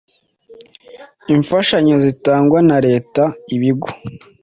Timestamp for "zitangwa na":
2.03-2.77